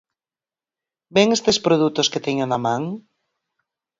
[1.15, 2.81] ¿Ven estes produtos que teño na man?